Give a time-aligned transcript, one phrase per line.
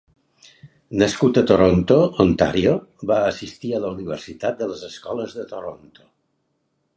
[1.01, 2.73] Nascut a Toronto, Ontario,
[3.11, 6.09] va assistir a la Universitat de les Escoles de Toronto.